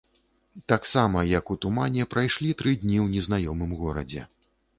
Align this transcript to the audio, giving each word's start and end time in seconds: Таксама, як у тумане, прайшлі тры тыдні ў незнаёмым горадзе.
Таксама, 0.71 1.19
як 1.39 1.51
у 1.55 1.57
тумане, 1.65 2.07
прайшлі 2.15 2.55
тры 2.63 2.75
тыдні 2.79 2.97
ў 3.05 3.19
незнаёмым 3.19 3.71
горадзе. 3.85 4.27